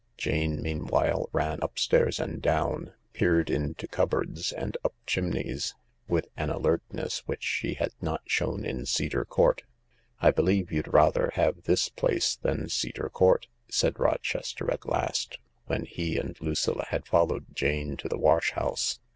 Jane 0.17 0.63
meanwhile 0.63 1.29
ran 1.31 1.59
upstairs 1.61 2.19
and 2.19 2.41
down, 2.41 2.95
peered 3.13 3.51
into 3.51 3.87
cup 3.87 4.09
boards 4.09 4.51
and 4.51 4.75
up 4.83 4.95
chimneys, 5.05 5.75
with 6.07 6.27
an 6.35 6.49
alertness 6.49 7.19
which 7.27 7.43
she 7.43 7.75
had 7.75 7.91
not 8.01 8.23
shown 8.25 8.65
in 8.65 8.87
Cedar 8.87 9.25
Court." 9.25 9.61
I 10.19 10.31
believe 10.31 10.71
you'd 10.71 10.91
rather 10.91 11.29
have 11.35 11.65
this 11.65 11.87
place 11.87 12.35
than 12.35 12.67
Cedar 12.67 13.09
Court," 13.11 13.45
said 13.69 13.99
Rochester 13.99 14.71
at 14.71 14.89
last, 14.89 15.37
when 15.67 15.85
he 15.85 16.17
and 16.17 16.35
Lucilla 16.41 16.85
had 16.89 17.05
followed 17.05 17.53
Jane 17.55 17.95
to 17.97 18.09
the 18.09 18.17
wash 18.17 18.53
house. 18.53 18.99